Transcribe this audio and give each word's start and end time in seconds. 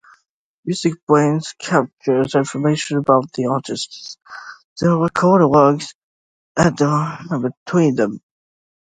MusicBrainz 0.67 1.55
captures 1.59 2.33
information 2.33 2.97
about 2.97 3.27
artists, 3.47 4.17
their 4.79 4.97
recorded 4.97 5.45
works, 5.47 5.93
and 6.57 6.75
the 6.75 7.27
relationships 7.29 7.55
between 7.65 7.93
them. 7.95 8.19